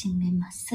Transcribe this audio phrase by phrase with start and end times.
[0.00, 0.74] 始めます。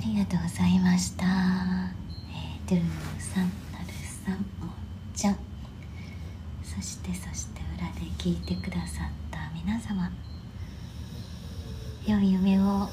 [0.00, 1.24] りがとうございました。
[1.24, 3.86] えー、ドゥルーさん、なる
[4.24, 4.68] さん、おっ
[5.14, 5.36] ちゃん。
[6.62, 10.10] そして、そして裏で聞いてくださった皆様。
[12.06, 12.88] 良い夢を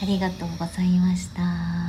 [0.00, 1.88] ありがとうございました。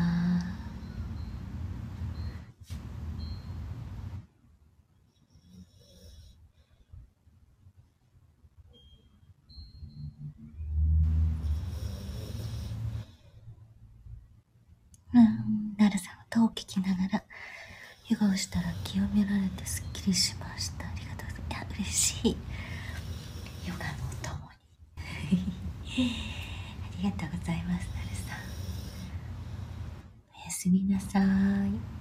[15.08, 17.23] うん、なるさん、歌を聞きながら、
[18.09, 20.85] ヨガをしたら清められてすっきりしました。
[20.85, 21.49] ありがとうございます。
[21.49, 22.37] いや、嬉しい。
[23.67, 24.49] ヨガのお供
[25.31, 25.53] に。
[26.99, 28.39] ありがとうございます、なるさん。
[30.35, 31.98] おやすみなさい。